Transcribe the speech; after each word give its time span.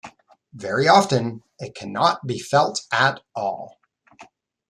Very 0.55 0.87
often 0.87 1.43
it 1.59 1.75
cannot 1.75 2.25
be 2.25 2.39
felt 2.39 2.81
at 2.91 3.21
all. 3.35 3.77